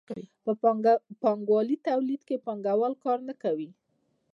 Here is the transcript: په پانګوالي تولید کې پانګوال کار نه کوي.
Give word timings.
په 0.43 0.51
پانګوالي 1.21 1.75
تولید 1.87 2.21
کې 2.27 2.43
پانګوال 2.45 2.93
کار 3.03 3.19
نه 3.29 3.33
کوي. 3.43 3.69